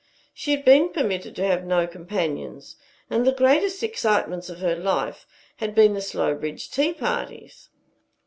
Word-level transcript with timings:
She 0.33 0.49
had 0.49 0.65
been 0.65 0.89
permitted 0.91 1.35
to 1.35 1.45
have 1.45 1.63
no 1.63 1.85
companions, 1.85 2.75
and 3.07 3.23
the 3.23 3.31
greatest 3.31 3.83
excitements 3.83 4.49
of 4.49 4.57
her 4.57 4.75
life 4.75 5.27
had 5.57 5.75
been 5.75 5.93
the 5.93 6.01
Slowbridge 6.01 6.71
tea 6.71 6.91
parties. 6.91 7.69